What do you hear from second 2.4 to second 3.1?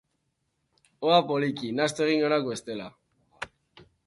bestela.